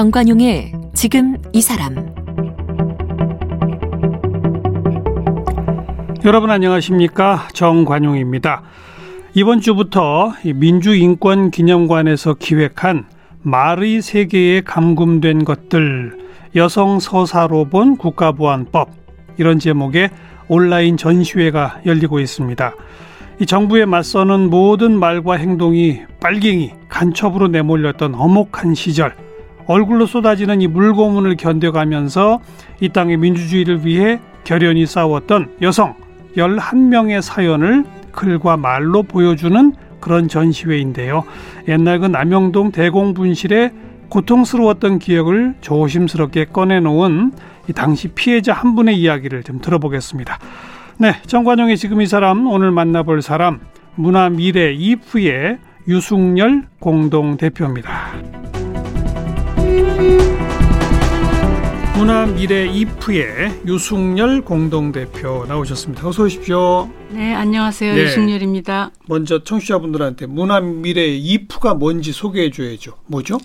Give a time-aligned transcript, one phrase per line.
[0.00, 1.94] 정관용의 지금 이 사람
[6.24, 8.62] 여러분 안녕하십니까 정관용입니다.
[9.34, 13.04] 이번 주부터 민주인권기념관에서 기획한
[13.42, 16.16] 말의 세계에 감금된 것들
[16.56, 18.88] 여성 서사로 본 국가보안법
[19.36, 20.08] 이런 제목의
[20.48, 22.72] 온라인 전시회가 열리고 있습니다.
[23.40, 29.14] 이 정부에 맞서는 모든 말과 행동이 빨갱이 간첩으로 내몰렸던 엄혹한 시절
[29.66, 32.40] 얼굴로 쏟아지는 이 물고문을 견뎌가면서
[32.80, 35.94] 이 땅의 민주주의를 위해 결연히 싸웠던 여성
[36.36, 41.24] 11명의 사연을 글과 말로 보여주는 그런 전시회인데요.
[41.68, 43.72] 옛날 그 남영동 대공분실의
[44.08, 47.32] 고통스러웠던 기억을 조심스럽게 꺼내놓은
[47.68, 50.38] 이 당시 피해자 한 분의 이야기를 좀 들어보겠습니다.
[50.98, 53.60] 네, 정관용의 지금 이 사람 오늘 만나볼 사람
[53.94, 55.58] 문화미래 이프의
[55.88, 58.39] 유승열 공동 대표입니다.
[61.96, 66.08] 문화 미래 이프의 유승열 공동대표 나오셨습니다.
[66.08, 66.90] 어서 오십시오.
[67.10, 67.94] 네, 안녕하세요.
[67.94, 68.02] 네.
[68.02, 68.90] 유승열입니다.
[69.06, 72.94] 먼저 청취자분들한테 문화 미래 이프가 뭔지 소개해 줘야죠.
[73.06, 73.38] 뭐죠?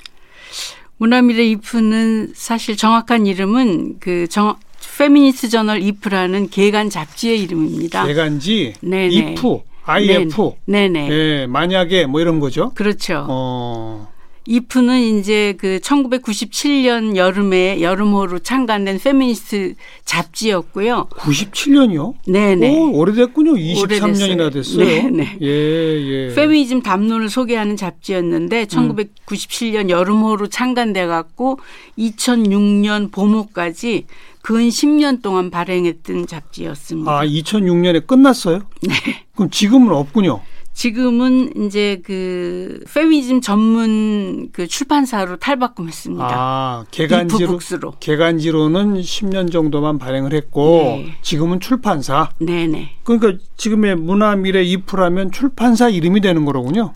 [0.97, 4.55] 문화 미래 이프는 사실 정확한 이름은 그 정,
[4.97, 8.07] 페미니스트 저널 이프라는 개간 잡지의 이름입니다.
[8.07, 9.07] 개간지 네네.
[9.09, 11.09] 이프 IF 네네.
[11.09, 12.71] 네, 만약에 뭐 이런 거죠.
[12.73, 13.25] 그렇죠.
[13.27, 14.14] 어.
[14.47, 21.07] 이프는 이제 그 1997년 여름에 여름호로 창간된 페미니스트 잡지였고요.
[21.11, 22.13] 97년이요?
[22.27, 22.69] 네네.
[22.69, 23.53] 오, 오래됐군요.
[23.53, 24.85] 23년이나 됐어요.
[24.85, 25.37] 네네.
[25.41, 26.33] 예, 예.
[26.35, 31.59] 페미니즘 담론을 소개하는 잡지였는데 1997년 여름호로 창간돼 갖고
[31.97, 34.05] 2006년 봄호까지
[34.43, 37.11] 근 10년 동안 발행했던 잡지였습니다.
[37.11, 38.61] 아, 2006년에 끝났어요?
[38.83, 38.93] 네.
[39.33, 40.41] 그럼 지금은 없군요.
[40.75, 46.29] 지금은 이제 그 페미니즘 전문 그 출판사로 탈바꿈했습니다.
[46.29, 47.57] 아, 개간지로
[48.01, 51.15] 개간지로는 10년 정도만 발행을 했고 네.
[51.21, 52.29] 지금은 출판사.
[52.39, 52.91] 네, 네.
[53.05, 56.93] 그러니까 지금의 문화 미래 이프라면 출판사 이름이 되는 거로군요.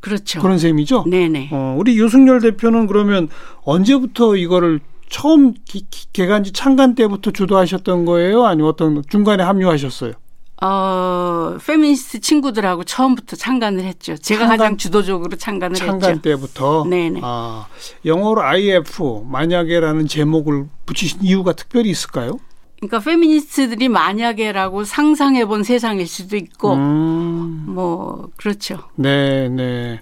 [0.00, 0.40] 그렇죠.
[0.40, 1.04] 그런 셈이죠.
[1.06, 1.48] 네, 네.
[1.52, 3.28] 어, 우리 유승열 대표는 그러면
[3.62, 8.44] 언제부터 이거를 처음 기, 계간지 창간 때부터 주도하셨던 거예요?
[8.44, 10.14] 아니면 어떤 중간에 합류하셨어요?
[10.62, 14.16] 어, 페미니스트 친구들하고 처음부터 창간을 했죠.
[14.16, 16.06] 제가 창간, 가장 주도적으로 창간을 창간 했죠.
[16.06, 16.84] 창간 때부터.
[16.88, 17.20] 네네.
[17.22, 17.66] 아,
[18.04, 22.38] 영어로 IF 만약에라는 제목을 붙이신 이유가 특별히 있을까요?
[22.78, 27.64] 그러니까 페미니스트들이 만약에라고 상상해 본 세상일 수도 있고, 음.
[27.68, 28.78] 뭐 그렇죠.
[28.96, 30.00] 네, 네.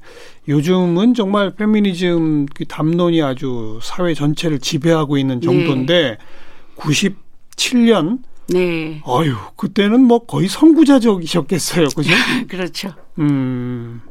[0.48, 6.18] 요즘은 정말 페미니즘 그 담론이 아주 사회 전체를 지배하고 있는 정도인데 네.
[6.76, 9.00] 97년 네.
[9.06, 11.88] 어유 그때는 뭐 거의 선구자적이셨겠어요.
[11.96, 12.10] 그죠?
[12.48, 12.92] 그렇죠.
[13.18, 14.02] 음.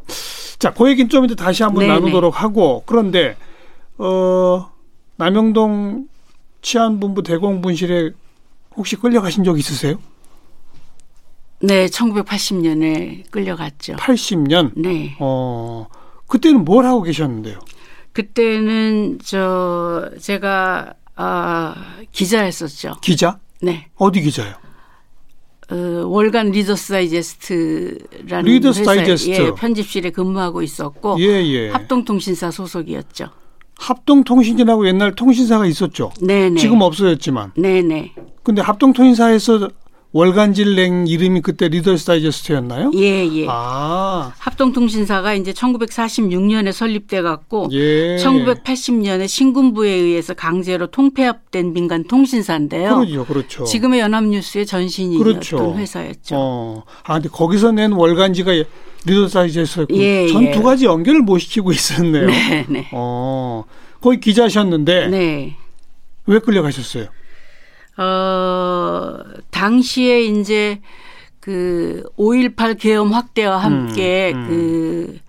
[0.59, 1.94] 자, 그 얘기는 좀 이따 다시 한번 네네.
[1.94, 3.35] 나누도록 하고 그런데
[3.97, 4.71] 어
[5.17, 6.07] 남영동
[6.61, 8.11] 치안본부 대공분실에
[8.75, 9.99] 혹시 끌려가신 적 있으세요?
[11.59, 13.95] 네, 1980년에 끌려갔죠.
[13.95, 14.71] 80년?
[14.75, 15.15] 네.
[15.19, 15.88] 어,
[16.27, 17.59] 그때는 뭘 하고 계셨는데요?
[18.11, 22.95] 그때는 저 제가 아 기자였었죠.
[23.01, 23.39] 기자?
[23.63, 23.88] 네.
[23.96, 24.53] 어디 기자요?
[25.72, 25.75] 어,
[26.06, 29.31] 월간 Reader's Digest라는 Reader's 회사에 다이제스트.
[29.31, 31.69] 예, 편집실에 근무하고 있었고 예, 예.
[31.69, 33.29] 합동통신사 소속이었죠.
[33.78, 36.12] 합동통신이라고 옛날 통신사가 있었죠.
[36.22, 36.59] 네네.
[36.59, 37.53] 지금 없어졌지만.
[37.56, 38.13] 네네.
[38.44, 39.69] 근데 합동통신사에서
[40.13, 42.91] 월간질랭 이름이 그때 리더스 다이제스트였나요?
[42.96, 43.47] 예, 예.
[43.50, 44.31] 아.
[44.38, 48.18] 합동통신사가 이제 1946년에 설립돼 갖고 예.
[48.18, 52.96] 1980년에 신군부에 의해서 강제로 통폐합된 민간 통신사인데요.
[52.97, 53.25] 그렇죠.
[53.25, 53.63] 그렇죠.
[53.63, 55.74] 지금의 연합뉴스의 전신이었던 그렇죠.
[55.75, 56.35] 회사였죠.
[56.38, 56.84] 어.
[57.06, 58.51] 아, 근데 거기서 낸 월간지가
[59.06, 60.62] 리더스 다이제스트였고 예, 전두 예.
[60.62, 62.28] 가지 연결을 못 시키고 있었네요.
[62.28, 62.88] 네, 네.
[62.94, 63.63] 어.
[64.00, 65.57] 거기 기자셨는데 네.
[66.28, 67.07] 왜 끌려가셨어요?
[67.98, 69.19] 어,
[69.51, 70.81] 당시에 이제
[71.42, 74.48] 그5.18 계엄 확대와 함께 음, 음.
[74.48, 75.19] 그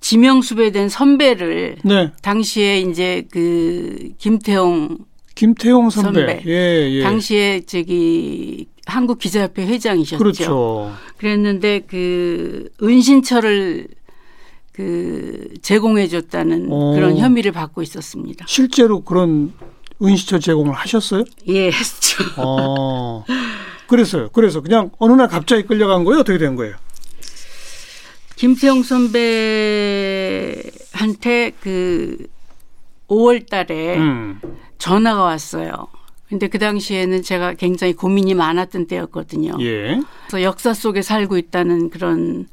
[0.00, 2.12] 지명수배된 선배를 네.
[2.22, 4.98] 당시에 이제 그 김태용
[5.34, 6.42] 김태용 선배, 선배.
[6.46, 7.02] 예, 예.
[7.02, 10.18] 당시에 저기 한국 기자협회 회장이셨죠.
[10.18, 10.92] 그렇죠.
[11.18, 13.88] 그랬는데 그 은신처를
[14.72, 16.94] 그 제공해 줬다는 어.
[16.94, 18.44] 그런 혐의를 받고 있었습니다.
[18.48, 19.52] 실제로 그런
[20.02, 21.24] 은시처 제공을 하셨어요?
[21.48, 22.24] 예, 했죠.
[22.36, 23.24] 어.
[23.86, 24.28] 그래서요.
[24.30, 26.20] 그래서 그냥 어느 날 갑자기 끌려간 거예요?
[26.20, 26.76] 어떻게 된 거예요?
[28.36, 29.12] 김태용 선배한테
[31.60, 32.26] 그
[33.08, 34.40] 5월 달에 음.
[34.78, 35.88] 전화가 왔어요.
[36.28, 39.56] 근데 그 당시에는 제가 굉장히 고민이 많았던 때였거든요.
[39.60, 40.00] 예.
[40.26, 42.48] 그래서 역사 속에 살고 있다는 그런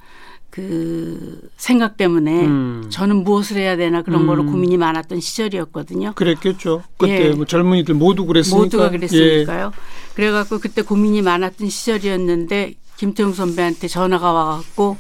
[0.54, 2.86] 그 생각 때문에 음.
[2.92, 4.28] 저는 무엇을 해야 되나 그런 음.
[4.28, 6.14] 거로 고민이 많았던 시절이었거든요.
[6.14, 6.84] 그랬겠죠.
[6.96, 7.32] 그때 예.
[7.32, 8.64] 뭐 젊은이들 모두 그랬으니까.
[8.64, 8.90] 모두가 예.
[8.92, 9.72] 그랬으니까요.
[10.14, 14.98] 그래갖고 그때 고민이 많았던 시절이었는데 김태웅 선배한테 전화가 와갖고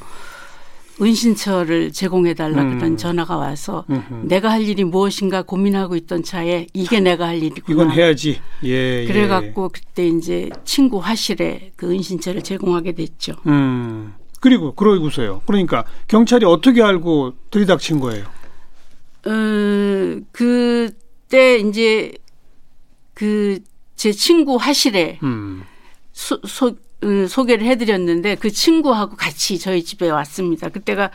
[0.99, 2.79] 은신처를 제공해달라 음.
[2.79, 4.25] 그런 전화가 와서 음흠.
[4.29, 7.83] 내가 할 일이 무엇인가 고민하고 있던 차에 이게 내가 할 일이구나.
[7.83, 8.41] 이건 해야지.
[8.63, 9.05] 예.
[9.05, 13.33] 그래갖고 그때 이제 친구 화실에 그 은신처를 제공하게 됐죠.
[13.45, 13.49] 예.
[13.51, 14.13] 음.
[14.43, 15.41] 그리고 그러고서요.
[15.45, 18.25] 그러니까 경찰이 어떻게 알고 들이닥친 거예요?
[19.25, 22.11] 어, 그때 이제
[23.13, 23.59] 그
[24.03, 25.63] 제 친구 화실에 음.
[26.11, 30.67] 소, 소, 음, 소개를 해드렸는데 그 친구하고 같이 저희 집에 왔습니다.
[30.67, 31.09] 그때가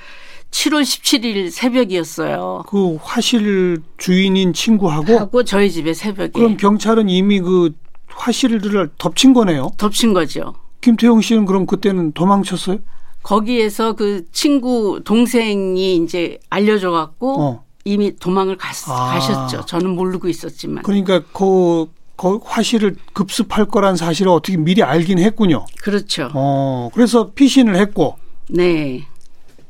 [0.51, 2.65] 7월 17일 새벽이었어요.
[2.67, 7.73] 그 화실 주인인 친구하고 하고 저희 집에 새벽에 그럼 경찰은 이미 그
[8.09, 9.71] 화실을 덮친 거네요.
[9.77, 10.55] 덮친 거죠.
[10.81, 12.79] 김태용 씨는 그럼 그때는 도망쳤어요?
[13.23, 17.65] 거기에서 그 친구 동생이 이제 알려줘 갖고 어.
[17.85, 19.13] 이미 도망을 갔, 아.
[19.13, 19.67] 가셨죠.
[19.67, 20.83] 저는 모르고 있었지만.
[20.83, 21.87] 그러니까 그,
[22.17, 25.65] 그 화실을 급습할 거란 사실을 어떻게 미리 알긴 했군요.
[25.83, 26.31] 그렇죠.
[26.35, 28.19] 어, 그래서 피신을 했고
[28.49, 29.07] 네.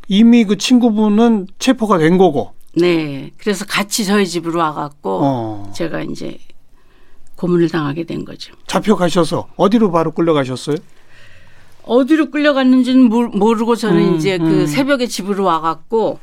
[0.09, 2.55] 이미 그 친구분은 체포가 된 거고.
[2.75, 3.31] 네.
[3.39, 5.73] 그래서 같이 저희 집으로 와갖고 어.
[5.75, 6.39] 제가 이제
[7.37, 8.53] 고문을 당하게 된 거죠.
[8.67, 10.77] 잡혀가셔서 어디로 바로 끌려가셨어요?
[11.89, 14.67] 어디로 끌려갔는지는 모르- 모르고 저는 음, 이제 그 음.
[14.67, 16.21] 새벽에 집으로 와갖고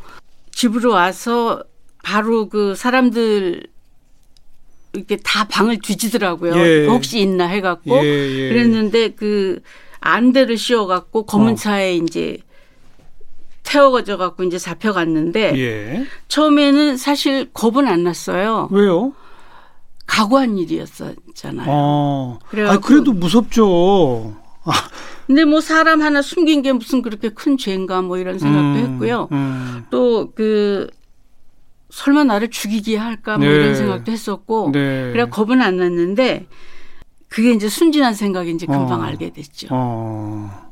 [0.52, 1.64] 집으로 와서
[2.04, 3.64] 바로 그 사람들
[4.94, 6.56] 이렇게 다 방을 뒤지더라고요.
[6.56, 6.86] 예.
[6.88, 8.50] 혹시 있나 해갖고 예, 예.
[8.50, 9.60] 그랬는데 그
[10.00, 11.56] 안대를 씌워갖고 검은 어.
[11.56, 12.38] 차에 이제
[13.64, 16.06] 태워져 갖고 이제 잡혀갔는데 예.
[16.28, 18.70] 처음에는 사실 겁은 안 났어요.
[18.72, 19.14] 왜요?
[20.06, 21.66] 각오한 일이었었잖아요.
[21.68, 22.40] 어.
[22.42, 24.36] 아, 그래갖고- 그래도 무섭죠.
[25.28, 29.28] 근데 뭐 사람 하나 숨긴 게 무슨 그렇게 큰 죄인가 뭐 이런 생각도 음, 했고요.
[29.32, 29.86] 음.
[29.90, 30.90] 또그
[31.90, 33.54] 설마 나를 죽이게 할까 뭐 네.
[33.54, 35.12] 이런 생각도 했었고 네.
[35.12, 36.48] 그래 겁은 안 났는데
[37.30, 39.04] 그게 이제 순진한 생각인지 금방 어.
[39.04, 39.68] 알게 됐죠.
[39.72, 40.72] 어.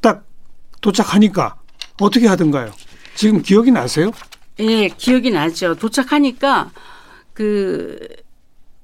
[0.00, 0.24] 딱
[0.80, 1.56] 도착하니까
[2.00, 2.70] 어떻게 하던가요?
[3.14, 4.10] 지금 기억이 나세요?
[4.60, 5.74] 예, 기억이 나죠.
[5.74, 6.70] 도착하니까
[7.32, 7.98] 그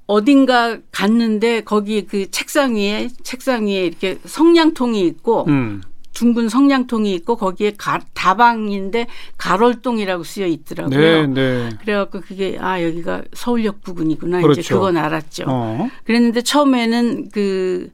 [0.07, 5.83] 어딘가 갔는데 거기 그 책상 위에 책상 위에 이렇게 성냥통이 있고 음.
[6.13, 9.07] 둥근 성냥통이 있고 거기에 가, 다방인데
[9.37, 10.99] 가롤동이라고 쓰여 있더라고요.
[10.99, 11.69] 네, 네.
[11.83, 14.61] 그래갖고 그게 아 여기가 서울역 부근이구나 그렇죠.
[14.61, 15.45] 이제 그건 알았죠.
[15.47, 15.91] 어.
[16.05, 17.91] 그랬는데 처음에는 그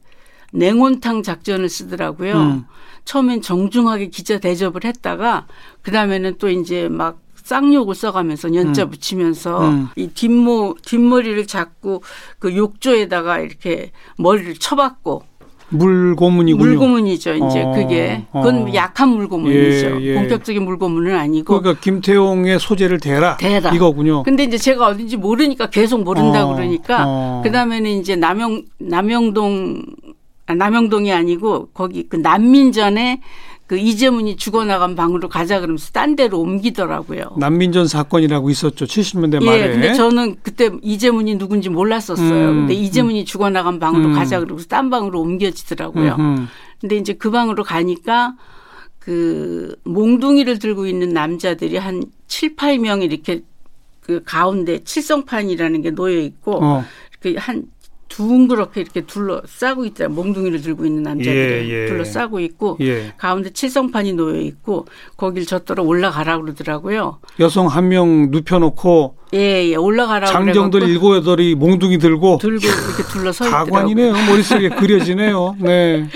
[0.53, 2.33] 냉온탕 작전을 쓰더라고요.
[2.35, 2.63] 음.
[3.03, 5.47] 처음엔 정중하게 기자 대접을 했다가
[5.81, 8.89] 그 다음에는 또 이제 막 쌍욕을 써가면서 연자 음.
[8.89, 9.87] 붙이면서 음.
[9.95, 12.03] 이 뒷모 뒷머리를 잡고
[12.39, 15.23] 그 욕조에다가 이렇게 머리를 쳐박고
[15.69, 16.63] 물고문이군요.
[16.63, 17.33] 물고문이죠.
[17.33, 18.73] 이제 어, 그게 그건 어.
[18.73, 20.01] 약한 물고문이죠.
[20.01, 20.13] 예, 예.
[20.15, 23.37] 본격적인 물고문은 아니고 그러니까 김태용의 소재를 대라.
[23.37, 23.71] 대라.
[23.73, 24.23] 이거군요.
[24.23, 27.41] 근데 이제 제가 어딘지 모르니까 계속 모른다 어, 그러니까 어.
[27.43, 29.83] 그다음에는 이제 남영 남영동
[30.45, 33.21] 아, 남영동이 아니고 거기 그 난민전에
[33.65, 37.35] 그 이재문이 죽어나간 방으로 가자 그러면서 딴 데로 옮기더라고요.
[37.37, 38.85] 난민전 사건이라고 있었죠.
[38.85, 39.61] 70년대 말에.
[39.61, 42.49] 예, 근데 저는 그때 이재문이 누군지 몰랐었어요.
[42.49, 44.13] 음, 근데 이재문이 죽어나간 방으로 음.
[44.13, 46.15] 가자 그러고서 딴 방으로 옮겨지더라고요.
[46.19, 46.47] 음흠.
[46.81, 48.35] 근데 이제 그 방으로 가니까
[48.99, 53.41] 그 몽둥이를 들고 있는 남자들이 한 7, 8명 이렇게
[54.01, 56.85] 그 가운데 칠성판이라는 게 놓여 있고 어.
[57.11, 57.63] 이렇게 한
[58.15, 60.07] 둥그렇게 이렇게 둘러싸고 있다.
[60.09, 61.85] 몽둥이를 들고 있는 남자들이 예, 예.
[61.87, 63.13] 둘러싸고 있고 예.
[63.17, 64.85] 가운데 칠성판이 놓여 있고
[65.17, 67.19] 거길 저더러 올라가라 그러더라고요.
[67.39, 73.45] 여성 한 명 눕혀놓고 예, 예, 올라가라 장정들 일곱 여덟이 몽둥이 들고 들고 이렇게 둘러서
[73.45, 73.71] 있더라고요.
[73.73, 74.13] 가관이네요.
[74.29, 75.57] 머릿속에 그려지네요.
[75.59, 76.07] 네.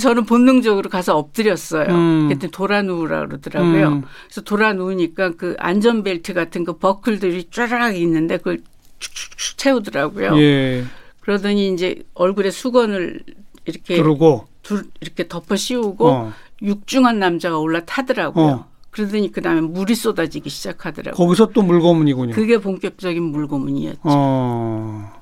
[0.00, 1.88] 저는 본능적으로 가서 엎드렸어요.
[1.94, 2.28] 음.
[2.28, 3.88] 그때 돌아 누우라 그러더라고요.
[3.88, 4.02] 음.
[4.26, 8.58] 그래서 돌아 누우니까 그 안전벨트 같은 그 버클들이 쫘락 있는데 그걸
[8.98, 10.38] 축축축 채우더라고요.
[10.40, 10.84] 예.
[11.26, 13.20] 그러더니 이제 얼굴에 수건을
[13.64, 16.32] 이렇게 그러고 둘 이렇게 덮어 씌우고 어.
[16.62, 18.46] 육중한 남자가 올라타더라고요.
[18.46, 18.66] 어.
[18.90, 21.16] 그러더니 그 다음에 물이 쏟아지기 시작하더라고요.
[21.16, 22.32] 거기서 또 물고문이군요.
[22.32, 24.00] 그게 본격적인 물고문이었죠.
[24.04, 25.12] 어.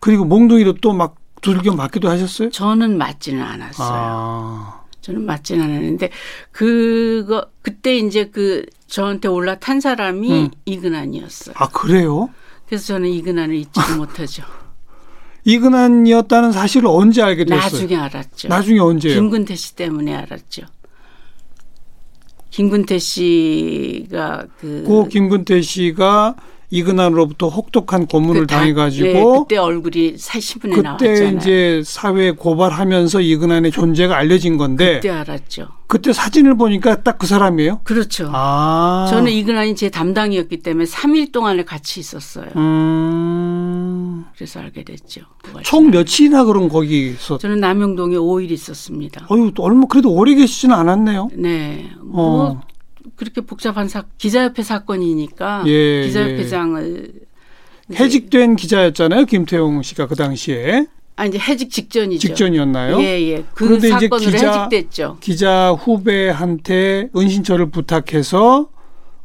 [0.00, 2.48] 그리고 몽둥이로 또 막 두들겨 맞기도 하셨어요?
[2.50, 3.88] 저는 맞지는 않았어요.
[3.92, 4.82] 아.
[5.02, 6.08] 저는 맞지는 않았는데
[6.52, 10.50] 그거 그때 이제 그 저한테 올라탄 사람이 음.
[10.64, 11.54] 이근환이었어요.
[11.58, 12.30] 아, 그래요?
[12.66, 14.44] 그래서 저는 이근환을 잊지를 못하죠.
[15.44, 17.60] 이근환이었다는 사실을 언제 알게 됐어요?
[17.60, 18.48] 나중에 알았죠.
[18.48, 19.14] 나중에 언제요?
[19.14, 20.62] 김근태 씨 때문에 알았죠.
[22.50, 26.34] 김근태 씨가 그 고 김근태 씨가
[26.70, 31.36] 이근한으로부터 혹독한 고문을 그 다- 당해가지고 예, 그때 얼굴이 사 신문에 그때 나왔잖아요.
[31.36, 35.68] 이제 사회 고발하면서 이근한의 존재가 알려진 건데 그때 알았죠.
[35.86, 37.80] 그때 사진을 보니까 딱 그 사람이에요.
[37.84, 38.30] 그렇죠.
[38.32, 42.46] 아, 저는 이근한이 제 담당이었기 때문에 3일 동안을 같이 있었어요.
[42.56, 43.41] 음,
[44.34, 45.22] 그래서 알게 됐죠.
[45.62, 49.26] 총 며칠이나 그럼 거기서 저는 남영동에 5일 있었습니다.
[49.30, 51.30] 어유 얼마 그래도 오래 계시지는 않았네요.
[51.34, 51.90] 네.
[52.02, 52.60] 뭐 어.
[53.16, 57.12] 그렇게 복잡한 사 기자협회 사건이니까 예, 기자협회장을
[57.90, 60.86] 이제- 해직된 기자였잖아요, 김태용 씨가 그 당시에
[61.16, 62.26] 아 이제 해직 직전이죠.
[62.28, 63.00] 직전이었나요?
[63.02, 63.44] 예, 예.
[63.54, 65.18] 그 그런데 이제 기자- 해직됐죠.
[65.20, 68.68] 기자 후배한테 은신처를 부탁해서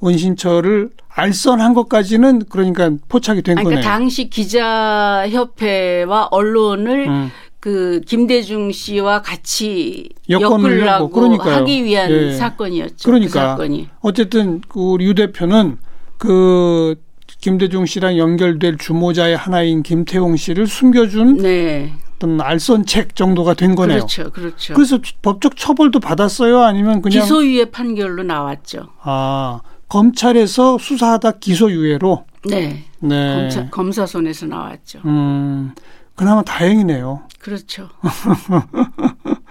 [0.04, 3.80] 은신처를 알선한 것까지는 그러니까 포착이 된 아니, 거네요.
[3.82, 7.32] 그러니까 당시 기자협회와 언론을 음.
[7.60, 10.10] 그 김대중 씨와 같이.
[10.30, 11.56] 엮으려고 그러니까요.
[11.56, 12.34] 하기 위한 예.
[12.34, 13.04] 사건이었죠.
[13.04, 13.32] 그러니까.
[13.32, 13.90] 그 사건이.
[14.02, 15.78] 어쨌든 그 우리 유 대표는
[16.18, 16.96] 그
[17.42, 21.94] 김대중 씨랑 연결될 주모자의 하나인 김태용 씨를 숨겨준 네.
[22.16, 23.98] 어떤 알선책 정도가 된 거네요.
[24.00, 24.32] 그렇죠.
[24.32, 24.74] 그렇죠.
[24.74, 26.62] 그래서 법적 처벌도 받았어요?
[26.62, 28.88] 아니면 그냥 기소유예 판결로 나왔죠.
[29.02, 32.84] 아 검찰에서 수사하다 기소유예로 네.
[33.00, 33.36] 네.
[33.36, 35.00] 검사, 검사 손에서 나왔죠.
[35.06, 35.74] 음
[36.16, 37.24] 그나마 다행이네요.
[37.40, 37.90] 그렇죠.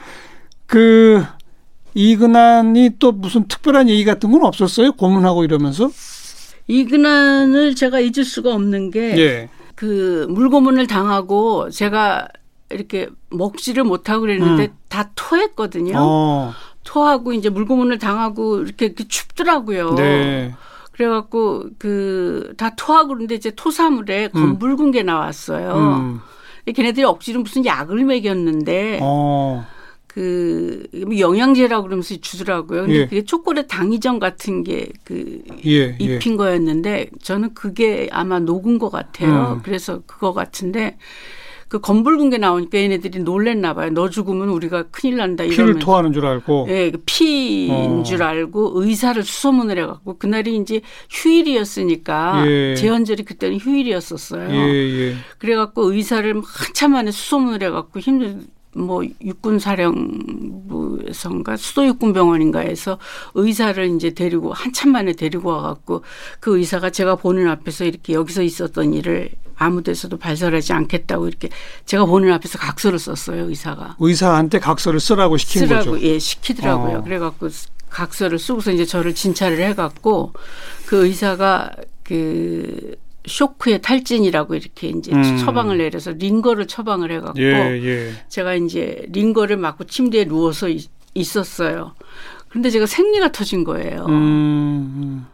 [0.67, 1.25] 그
[1.95, 4.93] 이근한이 또 무슨 특별한 얘기 같은 건 없었어요?
[4.93, 5.91] 고문하고 이러면서?
[6.67, 9.49] 이근한을 제가 잊을 수가 없는 게 예.
[9.75, 12.29] 그 물고문을 당하고 제가
[12.71, 14.77] 이렇게 먹지를 못하고 그랬는데 음.
[14.89, 15.95] 다 토했거든요.
[15.97, 16.53] 어.
[16.87, 19.95] 토하고 이제 물고문을 당하고 이렇게, 이렇게 춥더라고요.
[19.97, 20.55] 네.
[20.93, 25.75] 그래갖고 그 다 토하고 그런데 이제 토사물에 검붉은 게 나왔어요.
[25.75, 26.21] 음.
[26.73, 29.67] 걔네들이 억지로 무슨 약을 먹였는데 어.
[30.07, 30.87] 그
[31.19, 32.83] 영양제라고 그러면서 주더라고요.
[32.83, 33.05] 근데 예.
[33.05, 35.71] 그게 초콜릿 당이전 같은 게그 예.
[35.71, 35.97] 예.
[36.01, 39.57] 입힌 거였는데 저는 그게 아마 녹은 것 같아요.
[39.59, 39.63] 음.
[39.63, 40.97] 그래서 그거 같은데
[41.69, 43.91] 그게 나오니까 얘네들이 놀랬나 봐요.
[43.91, 45.81] 너 죽으면 우리가 큰일 난다 피를 이러면서.
[45.81, 46.67] 토하는 줄 알고.
[46.71, 48.03] 예, 그 피인 어.
[48.03, 50.81] 줄 알고 의사를 수소문을 해갖고 그날이 이제
[51.11, 52.75] 휴일이었으니까 예.
[52.77, 54.51] 재헌절이 그때는 휴일이었었어요.
[54.51, 55.15] 예, 예.
[55.39, 58.41] 그래갖고 의사를 한참 만에 수소문을 해갖고 힘들
[58.75, 62.99] 뭐 육군 사령부에서인가 수도 육군 병원인가에서
[63.35, 66.03] 의사를 이제 데리고 한참 만에 데리고 와갖고
[66.41, 71.49] 그 의사가 제가 보는 앞에서 이렇게 여기서 있었던 일을 아무 데서도 발설하지 않겠다고 이렇게
[71.85, 76.07] 제가 보는 앞에서 각서를 썼어요 의사가 의사한테 각서를 쓰라고 시킨 쓰라고 거죠.
[76.07, 76.99] 예 시키더라고요.
[76.99, 77.03] 어.
[77.03, 77.49] 그래갖고
[77.89, 80.33] 각서를 쓰고서 이제 저를 진찰을 해갖고
[80.87, 81.71] 그 의사가
[82.03, 82.95] 그
[83.27, 85.39] 쇼크의 탈진이라고 이렇게 이제 음.
[85.39, 88.13] 처방을 내려서 링거를 처방을 해갖고 예, 예.
[88.29, 91.95] 제가 이제 링거를 맞고 침대에 누워서 있, 있었어요.
[92.49, 94.07] 근데 제가 생리가 터진 거예요.
[94.09, 95.27] 음.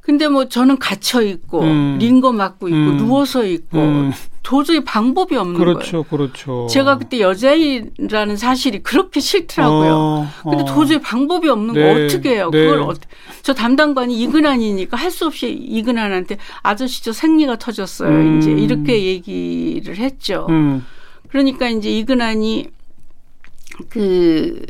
[0.00, 1.98] 근데 뭐 저는 갇혀 있고 음.
[2.00, 2.96] 링거 맞고 있고 음.
[2.96, 4.12] 누워서 있고 음.
[4.42, 5.74] 도저히 방법이 없는 거예요.
[5.74, 6.66] 그렇죠, 그렇죠.
[6.70, 9.92] 제가 그때 여자이라는 사실이 그렇게 싫더라고요.
[9.92, 10.64] 어, 근데 어.
[10.64, 12.48] 도저히 방법이 없는 거 네, 어떻게 해요?
[12.50, 12.64] 네.
[12.64, 12.94] 그걸 어,
[13.42, 18.08] 저 담당관이 이근한이니까 할 수 없이 이근한한테 아저씨 저 생리가 터졌어요.
[18.08, 18.38] 음.
[18.38, 20.46] 이제 이렇게 얘기를 했죠.
[20.48, 20.84] 음.
[21.28, 22.68] 그러니까 이제 이근한이
[23.88, 24.64] 그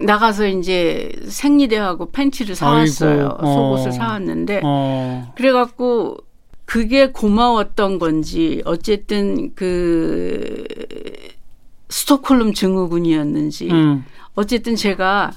[0.00, 3.38] 나가서 이제 생리대하고 팬티를 사왔어요.
[3.38, 3.52] 아이고, 어.
[3.52, 5.32] 속옷을 사왔는데 어.
[5.36, 6.18] 그래갖고
[6.64, 10.64] 그게 고마웠던 건지 어쨌든 그
[11.88, 14.04] 스톡홀름 증후군이었는지 음.
[14.34, 15.32] 어쨌든 제가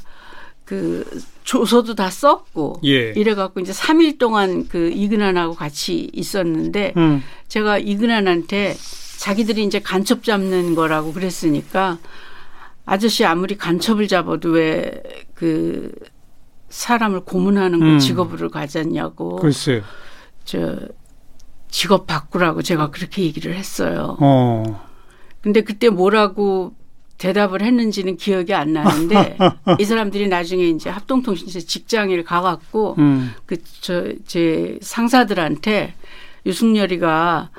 [0.63, 1.03] 그
[1.43, 3.12] 조서도 다 썼고 예.
[3.12, 7.22] 이래갖고 이제 3일 동안 그 이근한하고 같이 있었는데 음.
[7.48, 8.75] 제가 이근한한테
[9.17, 11.98] 자기들이 이제 간첩 잡는 거라고 그랬으니까
[12.86, 15.02] 아저씨 아무리 간첩을 잡아도 왜
[15.44, 15.92] 그
[16.70, 18.00] 사람을 고문하는 그 음.
[18.00, 19.84] 직업으로 가졌냐고 글쎄.
[20.46, 20.80] 저
[21.70, 24.18] 직업 바꾸라고 제가 그렇게 얘기를 했어요.
[24.22, 24.88] 어.
[25.42, 26.74] 근데 그때 뭐라고
[27.18, 29.38] 대답을 했는지는 기억이 안 나는데
[29.80, 33.34] 이 사람들이 나중에 이제 합동통신사 직장을 가갖고 음.
[33.46, 35.94] 그저 제 상사들한테
[36.46, 37.50] 유승열이가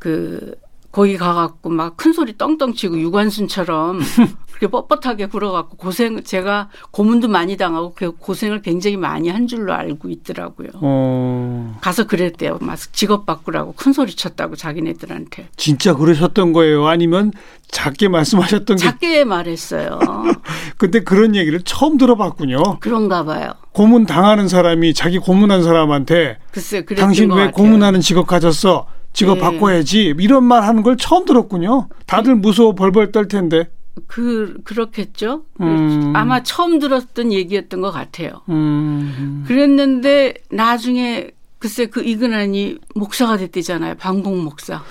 [0.00, 0.56] 그
[0.96, 4.00] 거기 가갖고 막 큰 소리 떵떵 치고 유관순처럼
[4.58, 10.08] 그렇게 뻣뻣하게 굴어갖고 고생 제가 고문도 많이 당하고 그 고생을 굉장히 많이 한 줄로 알고
[10.08, 10.68] 있더라고요.
[10.76, 11.76] 어.
[11.82, 12.56] 가서 그랬대요.
[12.62, 15.48] 막 직업 바꾸라고 큰 소리 쳤다고 자기네들한테.
[15.56, 16.86] 진짜 그러셨던 거예요?
[16.86, 17.32] 아니면
[17.68, 19.98] 작게 말씀하셨던 게 작게 말했어요.
[20.78, 22.78] 그때 그런 얘기를 처음 들어봤군요.
[22.80, 23.52] 그런가 봐요.
[23.72, 27.52] 고문 당하는 사람이 자기 고문한 사람한테 글쎄 당신 것왜 같아요.
[27.52, 28.86] 고문하는 직업 가졌어?
[29.16, 29.40] 직업 네.
[29.40, 30.14] 바꿔야지.
[30.18, 31.88] 이런 말 하는 걸 처음 들었군요.
[32.04, 33.70] 다들 무서워 벌벌 떨 텐데.
[34.06, 35.44] 그 그렇겠죠.
[35.62, 36.12] 음.
[36.14, 38.42] 아마 처음 들었던 얘기였던 것 같아요.
[38.50, 39.42] 음.
[39.46, 43.94] 그랬는데 나중에 글쎄 그 이근환이 목사가 됐대잖아요.
[43.94, 44.82] 방공 목사.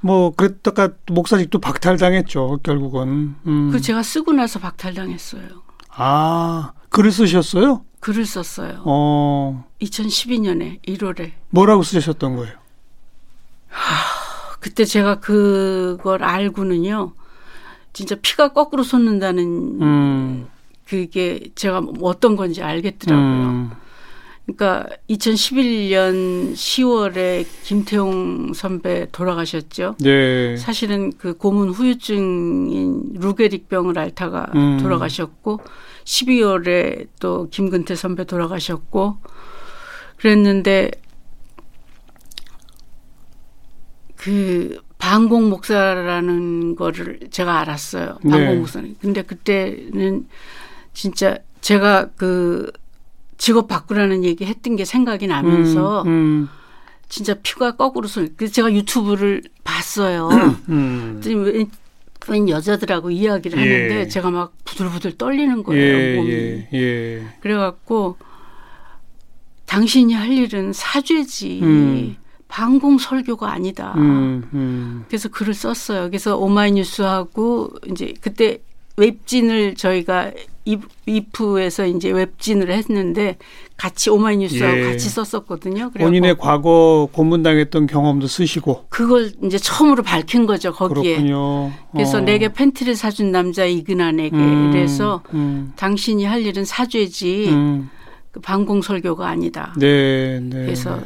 [0.00, 2.58] 뭐 그랬다가 목사직도 박탈당했죠.
[2.64, 3.36] 결국은.
[3.46, 3.70] 음.
[3.70, 5.48] 그 제가 쓰고 나서 박탈당했어요.
[5.90, 7.84] 아 글을 쓰셨어요?
[8.00, 8.82] 글을 썼어요.
[8.84, 11.30] 어 2012년에 1월에.
[11.50, 12.54] 뭐라고 쓰셨던 거예요?
[14.60, 17.12] 그때 제가 그걸 알고는요.
[17.92, 20.46] 진짜 피가 거꾸로 솟는다는 음.
[20.86, 23.46] 그게 제가 뭐 어떤 건지 알겠더라고요.
[23.48, 23.70] 음.
[24.46, 29.96] 그러니까 2011년 10월에 김태용 선배 돌아가셨죠.
[30.00, 30.56] 네.
[30.56, 34.78] 사실은 그 고문 후유증인 루게릭병을 앓다가 음.
[34.80, 35.60] 돌아가셨고
[36.04, 39.18] 12월에 또 김근태 선배 돌아가셨고
[40.16, 40.92] 그랬는데
[44.18, 48.18] 그 방공 목사라는 거를 제가 알았어요.
[48.22, 48.54] 방공 네.
[48.56, 48.96] 목사는.
[49.00, 50.26] 근데 그때는
[50.92, 52.70] 진짜 제가 그
[53.38, 56.48] 직업 바꾸라는 얘기 했던 게 생각이 나면서 음.
[57.08, 58.28] 진짜 피가 거꾸로 쏠.
[58.36, 60.28] 그래서 제가 유튜브를 봤어요.
[60.68, 61.20] 음.
[61.24, 61.70] 웬,
[62.28, 63.62] 웬 여자들하고 이야기를 예.
[63.62, 65.96] 하는데 제가 막 부들부들 떨리는 거예요.
[65.96, 66.30] 예, 몸이.
[66.30, 67.22] 예, 예.
[67.40, 68.16] 그래갖고
[69.66, 72.16] 당신이 할 일은 사죄지 음.
[72.48, 73.92] 방공 설교가 아니다.
[73.96, 75.04] 음, 음.
[75.08, 76.08] 그래서 글을 썼어요.
[76.08, 78.58] 그래서 오마이뉴스하고 이제 그때
[78.96, 80.32] 웹진을 저희가
[80.64, 83.36] 이- 이프에서 이제 웹진을 했는데
[83.76, 84.82] 같이 오마이뉴스하고 예.
[84.84, 85.90] 같이 썼었거든요.
[85.92, 91.16] 본인의 과거 고문당했던 경험도 쓰시고 그걸 이제 처음으로 밝힌 거죠 거기에.
[91.16, 91.70] 그렇군요.
[91.92, 92.20] 그래서 어.
[92.20, 97.88] 내게 팬티를 사준 남자 이근환에게 음, 그래서 음, 당신이 할 일은 사죄지 음.
[98.30, 99.72] 그 방공 설교가 아니다.
[99.78, 100.64] 네, 네.
[100.66, 101.00] 그래서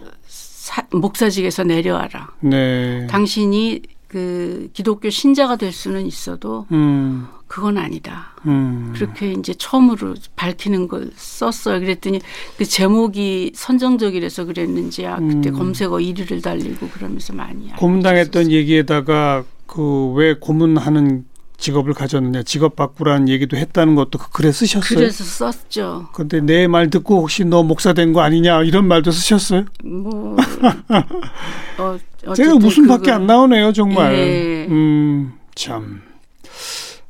[0.63, 2.29] 사- 목사직에서 내려와라.
[2.41, 3.05] 네.
[3.09, 8.37] 당신이 그 기독교 신자가 될 수는 있어도 음, 그건 아니다.
[8.47, 8.93] 음.
[8.95, 11.81] 그렇게 이제 처음으로 밝히는 걸 썼어요.
[11.81, 12.21] 그랬더니
[12.57, 15.55] 그 제목이 선정적이라서 그랬는지 아 그때 음.
[15.59, 18.53] 검색어 1위를 달리고 그러면서 많이 고문당했던.
[18.53, 21.25] 얘기에다가 그 왜 고문하는
[21.63, 24.99] 직업을 가졌느냐, 직업 바꾸라는 얘기도 했다는 것도 그 글에 쓰셨어요.
[24.99, 26.09] 그래서 썼죠.
[26.13, 29.67] 근데 내 말 듣고 혹시 너 목사 된 거 아니냐 이런 말도 쓰셨어요?
[29.85, 30.37] 뭐
[31.79, 34.13] 어, 제가 무슨 밖에 그걸- 안 나오네요, 정말.
[34.15, 34.67] 예.
[34.69, 36.03] 음, 참.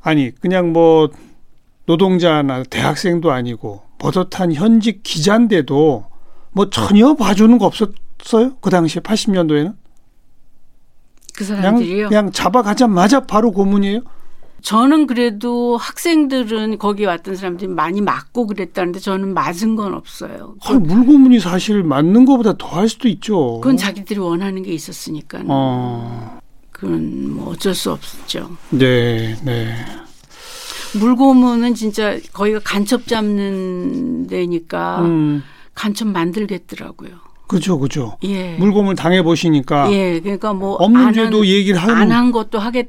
[0.03, 1.09] 아니, 그냥 뭐
[1.87, 6.05] 노동자나 대학생도 아니고 버젓한 현직 기자인데도
[6.53, 8.57] 뭐 전혀 봐주는 거 없었어요?
[8.61, 9.75] 그 당시에 80년도에는?
[11.35, 12.09] 그 그냥, 사람들이요.
[12.11, 14.01] 그냥 잡아가자마자 바로 고문이에요?
[14.63, 20.55] 저는 그래도 학생들은 거기 왔던 사람들이 많이 맞고 그랬다는데 저는 맞은 건 없어요.
[20.65, 23.61] 아니, 물고문이 사실 맞는 것보다 더 할 수도 있죠.
[23.61, 26.39] 그건 자기들이 원하는 게 있었으니까 어,
[26.71, 28.51] 그건 뭐 어쩔 수 없죠.
[28.71, 29.75] 네, 네.
[30.99, 35.43] 물고문은 진짜 거기가 간첩 잡는 데니까 음,
[35.75, 37.11] 간첩 만들겠더라고요.
[37.47, 38.17] 그죠, 그죠.
[38.25, 38.57] 예.
[38.59, 42.59] 물고문 당해 보시니까 예, 그러니까 뭐 없는 안 죄도 한- 얘기를 하는 안 한 것도
[42.59, 42.89] 어, 하겠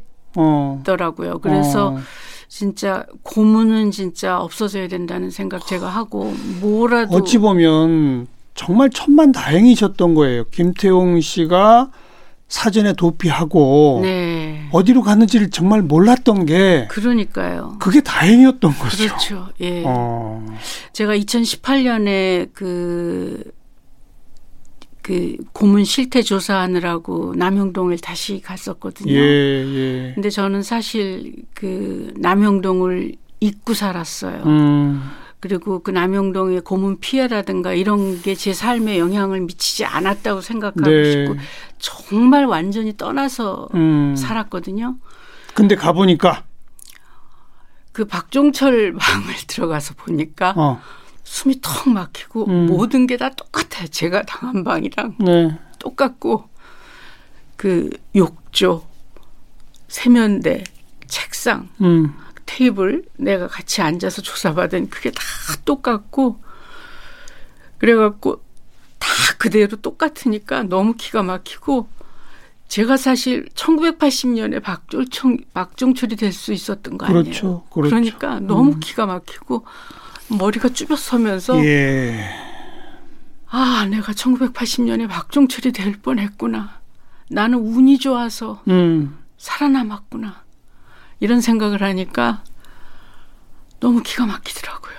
[0.84, 1.40] 더라고요.
[1.40, 2.00] 그래서 어.
[2.48, 10.44] 진짜 고문은 진짜 없어져야 된다는 생각 제가 하고 뭐라도 어찌 보면 정말 천만 다행이셨던 거예요.
[10.52, 11.90] 김태용 씨가
[12.48, 14.68] 사전에 도피하고 네.
[14.72, 17.78] 어디로 갔는지를 정말 몰랐던 게 그러니까요.
[17.80, 19.08] 그게 다행이었던 거죠.
[19.08, 19.48] 그렇죠.
[19.62, 19.82] 예.
[19.88, 20.46] 어,
[20.94, 23.44] 제가 2018년에 그,
[25.04, 29.14] 그 고문 실태 조사하느라고 남영동을 다시 갔었거든요.
[29.14, 30.12] 예, 예.
[30.16, 34.44] 근데 저는 사실 그 남영동을 잊고 살았어요.
[34.46, 35.04] 음,
[35.42, 41.12] 그리고 그 남영동의 고문 피해라든가 이런 게 제 삶에 영향을 미치지 않았다고 생각하고 네.
[41.12, 41.36] 싶고
[41.80, 44.16] 정말 완전히 떠나서 음.
[44.16, 44.96] 살았거든요.
[45.54, 46.46] 근데 가보니까,
[47.92, 50.82] 그 박종철 방을 들어가서 보니까 어,
[51.24, 52.66] 숨이 턱 막히고 음.
[52.68, 53.88] 모든 게 다 똑같아요.
[53.88, 55.58] 제가 당한 방이랑 네.
[55.80, 56.50] 똑같고
[57.56, 58.86] 그 욕조,
[59.88, 60.64] 세면대,
[61.08, 62.14] 책상, 음,
[62.46, 65.22] 테이블 내가 같이 앉아서 조사받은 그게 다
[65.66, 66.42] 똑같고
[67.78, 68.42] 그래갖고
[69.00, 69.08] 다
[69.38, 71.88] 그대로 똑같으니까 너무 기가 막히고
[72.68, 77.24] 제가 사실 1980년에 박종철, 박종철이 될 수 있었던 거 아니에요.
[77.24, 77.96] 그렇죠, 그렇죠.
[77.96, 79.66] 러니까 너무 기가 막히고
[80.30, 82.30] 머리가 쭈뼛서면서 예.
[83.48, 86.82] 아 내가 1980년에 박종철이 될 뻔했구나.
[87.30, 90.44] 나는 운이 좋아서 음, 살아남았구나.
[91.20, 92.44] 이런 생각을 하니까
[93.80, 94.94] 너무 기가 막히더라고요.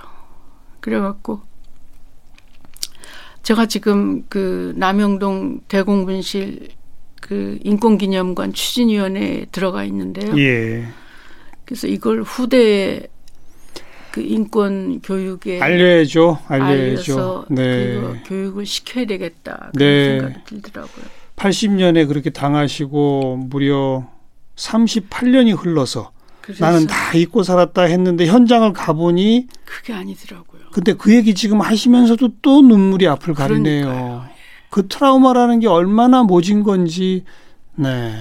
[0.80, 1.42] 그래갖고
[3.42, 6.68] 제가 지금 그 남영동 대공분실
[7.20, 10.38] 그 인권기념관 추진위원회에 들어가 있는데요.
[10.38, 10.86] 예.
[11.64, 13.08] 그래서 이걸 후대에
[14.14, 16.38] 그 인권 교육에 알려야죠.
[16.46, 17.46] 알려야죠.
[17.48, 17.94] 네.
[17.94, 20.20] 그 교육을 시켜야 되겠다 그런 네.
[20.20, 21.04] 생각이 들더라고요.
[21.34, 24.08] 80년에 그렇게 당하시고 무려
[24.54, 26.12] 38년이 흘러서
[26.60, 30.60] 나는 다 잊고 살았다 했는데 현장을 가보니 그게 아니더라고요.
[30.70, 33.84] 근데 그 얘기 지금 하시면서도 또 눈물이 앞을 가리네요.
[33.84, 34.24] 그러니까요.
[34.70, 37.24] 그 트라우마라는 게 얼마나 모진 건지
[37.74, 38.14] 네.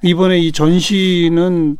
[0.00, 1.76] 이번에 이 전시는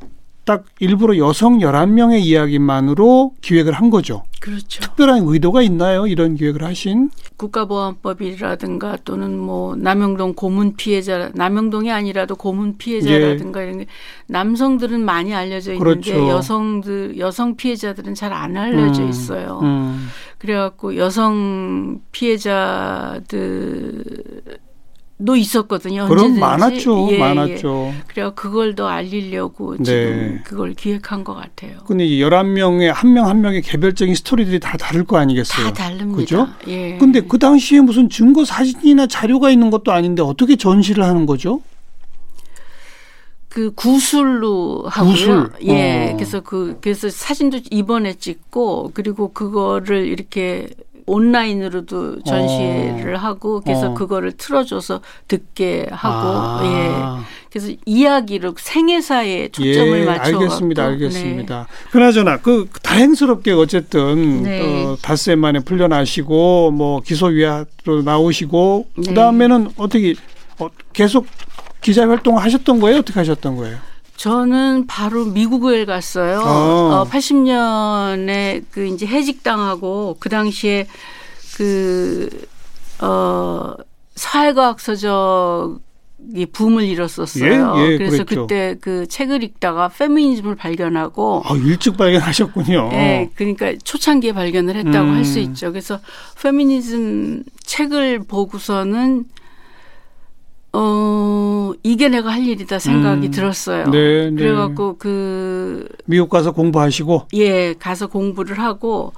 [0.48, 4.22] 딱 일부러 여성 11명의 이야기만으로 기획을 한 거죠.
[4.40, 4.80] 그렇죠.
[4.80, 6.06] 특별한 의도가 있나요?
[6.06, 7.10] 이런 기획을 하신?
[7.36, 13.86] 국가보안법이라든가 또는 뭐 남영동 고문 피해자 남영동이 아니라도 고문 피해자라든가 이런 게
[14.28, 16.14] 남성들은 많이 알려져 있는데 예.
[16.14, 16.28] 그렇죠.
[16.28, 19.60] 여성들 여성 피해자들은 잘 안 알려져 음, 있어요.
[19.62, 20.08] 음.
[20.38, 24.04] 그래갖고 여성 피해자들
[25.24, 26.06] 도 있었거든요.
[26.06, 26.38] 그럼.
[26.38, 27.08] 많았죠.
[27.10, 27.18] 예, 예.
[27.18, 27.92] 많았죠.
[28.06, 29.82] 그래서 그걸 더 알리려고 네.
[29.82, 31.78] 지금 그걸 기획한 것 같아요.
[31.86, 35.66] 근데 이 11명의 한 명 한 명의 개별적인 스토리들이 다 다를 거 아니겠어요?
[35.68, 36.16] 다 다릅니다.
[36.16, 36.48] 그죠?
[36.68, 36.96] 예.
[36.98, 41.62] 근데 그 당시에 무슨 증거 사진이나 자료가 있는 것도 아닌데 어떻게 전시를 하는 거죠?
[43.48, 45.12] 그 구술로 하고요.
[45.12, 45.50] 구술?
[45.62, 46.10] 예.
[46.12, 46.16] 어.
[46.16, 50.68] 그래서 그 그래서 사진도 이번에 찍고 그리고 그거를 이렇게
[51.08, 53.94] 온라인으로도 전시를 하고 그래서 어.
[53.94, 56.60] 그거를 틀어줘서 듣게 하고 아.
[56.64, 57.38] 예.
[57.50, 61.66] 그래서 이야기로 생애사에 초점을 예, 맞춰 알겠습니다, 알겠습니다.
[61.90, 64.84] 그나저나 그 다행스럽게 어쨌든 네.
[64.84, 69.02] 어, 닷새 만에 풀려나시고 뭐 기소위화로 나오시고 네.
[69.08, 70.14] 그 다음에는 어떻게
[70.58, 71.26] 어, 계속
[71.80, 72.98] 기자 활동을 하셨던 거예요?
[72.98, 73.78] 어떻게 하셨던 거예요?
[74.18, 76.40] 저는 바로 미국을 갔어요.
[76.40, 76.44] 어.
[76.44, 80.88] 어, 80년에 그 이제 해직당하고 그 당시에
[81.56, 82.28] 그,
[83.00, 83.74] 어,
[84.16, 85.78] 사회과학 서적
[86.34, 87.74] 이 붐을 일었었어요.
[87.76, 88.46] 예, 예, 그래서 그랬죠.
[88.48, 92.90] 그때 그 책을 읽다가 페미니즘을 발견하고 아, 일찍 발견하셨군요.
[92.92, 95.14] 예, 그러니까 초창기에 발견을 했다고 음.
[95.14, 95.70] 할수 있죠.
[95.70, 96.00] 그래서
[96.42, 99.26] 페미니즘 책을 보고서는
[100.72, 103.30] 어 이게 내가 할 일이다 생각이 음.
[103.30, 103.90] 들었어요.
[103.90, 104.36] 네, 네.
[104.36, 109.12] 그래갖고 그 미국 가서 공부하시고 예, 가서 공부를 하고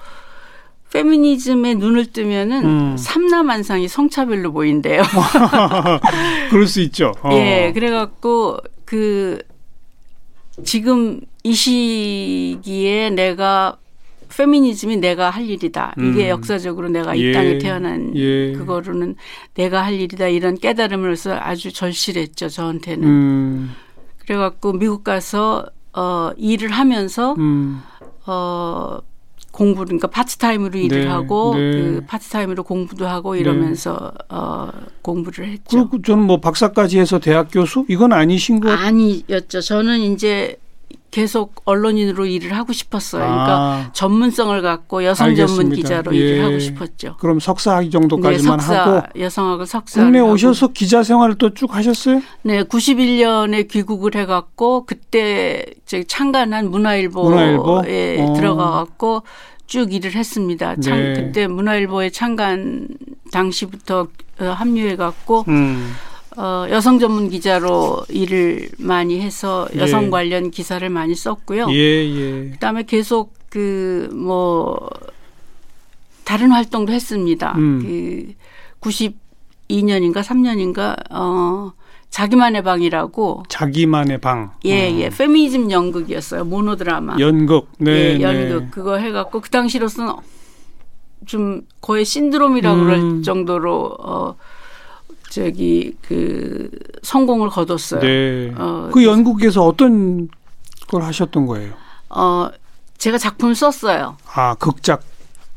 [0.92, 2.96] 페미니즘에 눈을 뜨면은 음.
[2.96, 5.02] 삼남한상이 성차별로 보인대요.
[6.50, 7.12] 그럴 수 있죠.
[7.22, 7.30] 어.
[7.32, 9.38] 예, 그래갖고 그
[10.64, 13.76] 지금 이 시기에 내가
[14.34, 15.94] 페미니즘이 내가 할 일이다.
[15.98, 16.28] 이게 음.
[16.30, 18.52] 역사적으로 내가 이 예, 땅에 태어난 예.
[18.52, 19.16] 그거로는
[19.54, 20.28] 내가 할 일이다.
[20.28, 22.48] 이런 깨달음을 해서 아주 절실했죠.
[22.48, 23.08] 저한테는.
[23.08, 23.70] 음,
[24.18, 27.82] 그래갖고 미국 가서 어 일을 하면서 음.
[28.26, 28.98] 어
[29.50, 31.72] 공부 그러니까 파트타임으로 일을 네, 하고 네.
[31.72, 34.70] 그 파트타임으로 공부도 하고 이러면서 어
[35.02, 35.88] 공부를 했죠.
[35.88, 39.60] 그리고 저는 뭐 박사까지 해서 대학 교수 이건 아니신 것 아니었죠.
[39.60, 40.56] 저는 이제
[41.11, 43.23] 계속 언론인으로 일을 하고 싶었어요.
[43.23, 45.77] 그러니까 아, 전문성을 갖고 여성 전문 알겠습니다.
[45.77, 46.18] 기자로 예.
[46.18, 47.16] 일을 하고 싶었죠.
[47.18, 52.23] 그럼 석사학위 네, 정도까지만 석사 하고 여성학을 석사 국내 오셔서 기자 생활을 또 쭉 하셨어요?
[52.42, 57.25] 네, 91년에 귀국을 해갖고 그때 저 창간한 문화일보에
[57.57, 57.62] 문화일보?
[58.23, 58.33] 어.
[58.35, 59.23] 들어가갖고
[59.66, 60.77] 쭉 일을 했습니다.
[60.77, 61.14] 창, 네.
[61.14, 62.88] 그때 문화일보의 창간
[63.33, 64.07] 당시부터
[64.40, 65.92] 어, 합류해갖고 음.
[66.36, 69.80] 어, 여성 전문 기자로 일을 많이 해서 예.
[69.80, 71.68] 여성 관련 기사를 많이 썼고요.
[71.70, 72.50] 예, 예.
[72.50, 74.88] 그다음에 계속 그 뭐
[76.24, 77.54] 다른 활동도 했습니다.
[77.56, 77.82] 음.
[77.82, 78.88] 그
[79.68, 81.72] 92년인가 3년인가 어
[82.10, 84.52] 자기만의 방이라고 자기만의 방.
[84.64, 84.96] 예, 어.
[84.98, 85.10] 예.
[85.10, 86.44] 페미니즘 연극이었어요.
[86.44, 87.16] 모노드라마.
[87.18, 87.72] 연극.
[87.78, 88.62] 네, 예, 연극.
[88.62, 88.68] 네.
[88.70, 90.12] 그거 해 갖고 그 당시로서는
[91.26, 92.84] 좀 거의 신드롬이라고 음.
[92.84, 94.36] 그럴 정도로 어
[95.30, 96.68] 저기 그
[97.02, 98.00] 성공을 거뒀어요.
[98.00, 98.52] 네.
[98.58, 100.28] 어, 그 연극에서 어떤
[100.88, 101.72] 걸 하셨던 거예요?
[102.10, 102.50] 어
[102.98, 104.18] 제가 작품을 썼어요.
[104.34, 105.02] 아, 극작.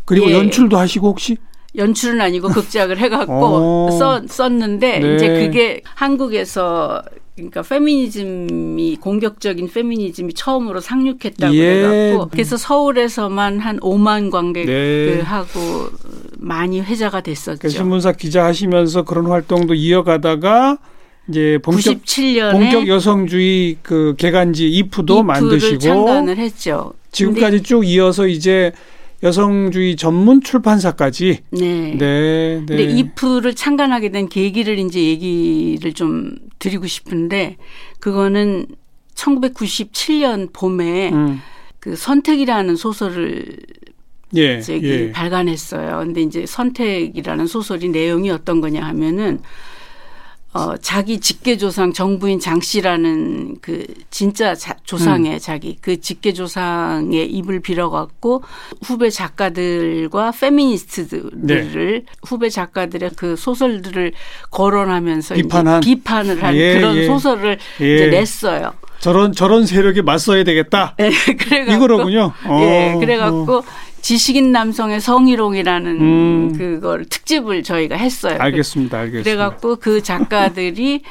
[0.06, 0.34] 그리고 예.
[0.34, 1.38] 연출도 하시고 혹시?
[1.76, 3.92] 연출은 아니고 극작을 해갖고 어.
[3.92, 5.16] 써, 썼는데 네.
[5.16, 7.02] 이제 그게 한국에서
[7.36, 11.84] 그러니까 페미니즘이 공격적인 페미니즘이 처음으로 상륙했다고 예.
[11.84, 15.22] 해갖고 그래서 서울에서만 한 5만 관객을 네.
[15.22, 15.90] 하고
[16.38, 17.60] 많이 회자가 됐었죠.
[17.60, 20.78] 그 신문사 기자 하시면서 그런 활동도 이어가다가
[21.28, 26.94] 이제 본격 97년에 본격 여성주의 그 개간지 이프도 만드시고 창간을 했죠.
[27.12, 28.74] 지금까지 쭉 이어서 이제
[29.24, 31.96] 여성주의 전문 출판사까지 네.
[31.98, 32.66] 네, 네.
[32.68, 37.58] 근데 이프를 창간하게 된 계기를 이제 얘기를 좀 드리고 싶은데
[38.00, 38.68] 그거는
[39.16, 41.42] 1997년 봄에 음.
[41.80, 43.58] 그 선택이라는 소설을
[44.36, 45.12] 예, 저기 예.
[45.12, 46.00] 발간했어요.
[46.00, 49.42] 근데 이제 선택이라는 소설이 내용이 어떤 거냐 하면은
[50.54, 55.40] 어, 자기 직계 조상 정부인 장 씨라는 그 진짜 자, 조상의 음.
[55.40, 58.44] 자기 그 직계 조상의 입을 빌어갖고
[58.84, 62.06] 후배 작가들과 페미니스트들을 네.
[62.24, 64.14] 후배 작가들의 그 소설들을
[64.52, 67.08] 거론하면서 비판한 비판을 한 예, 그런 예.
[67.08, 67.96] 소설을 예.
[67.96, 68.74] 이제 냈어요.
[69.00, 70.96] 저런 저런 세력에 맞서야 되겠다.
[70.98, 72.32] 네, 그래갖고, 이거로군요.
[72.62, 73.64] 예, 어, 그래갖고 어.
[74.04, 76.58] 지식인 남성의 성희롱이라는 음.
[76.58, 78.36] 그걸 특집을 저희가 했어요.
[78.38, 79.00] 알겠습니다.
[79.00, 79.24] 알겠습니다.
[79.24, 81.04] 그래갖고 그 작가들이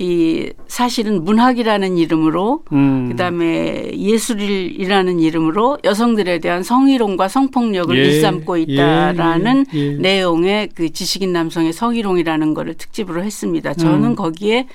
[0.00, 3.10] 이 사실은 문학이라는 이름으로 음.
[3.10, 8.04] 그다음에 예술이라는 이름으로 여성들에 대한 성희롱과 성폭력을 예.
[8.06, 9.78] 일삼고 있다라는 예.
[9.78, 9.92] 예.
[9.96, 13.74] 내용의 그 지식인 남성의 성희롱이라는 거를 특집으로 했습니다.
[13.74, 14.14] 저는 음.
[14.14, 14.68] 거기에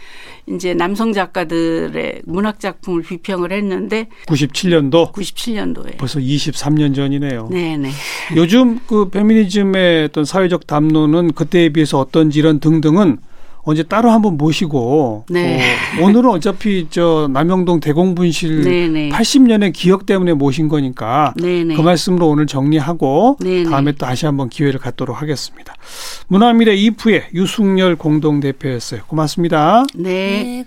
[0.45, 7.49] 이제 남성 작가들의 문학 작품을 비평을 했는데 97년도 97년도에 벌써 23년 전이네요.
[7.51, 7.89] 네 네.
[8.35, 13.17] 요즘 그 페미니즘의 어떤 사회적 담론은 그때에 비해서 어떤지 이런 등등은
[13.65, 15.59] 언제 따로 한번 모시고 네.
[15.99, 19.09] 어, 오늘은 어차피 저 남영동 대공분실 네 네.
[19.09, 21.75] 80년의 기억 때문에 모신 거니까 네네.
[21.75, 23.69] 그 말씀으로 오늘 정리하고 네네.
[23.69, 25.73] 다음에 또 다시 한번 기회를 갖도록 하겠습니다.
[26.27, 29.01] 문화미래 이프의 유승열 공동대표였어요.
[29.07, 29.83] 고맙습니다.
[29.95, 30.63] 네.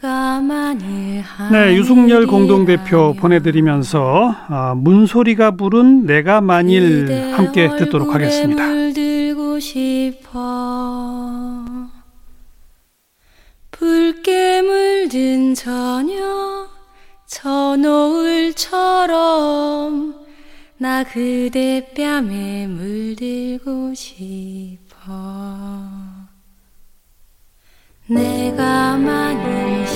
[1.53, 8.65] 네, 유승열 공동대표 보내드리면서 아, 문소리가 부른 내가 만일 함께 듣도록 하겠습니다.
[13.79, 16.69] 붉게 물든 저녁
[17.29, 19.07] 저 노을처럼
[20.79, 24.99] 나 그대 뺨에 물들고 싶어.
[28.09, 29.87] 내가 만일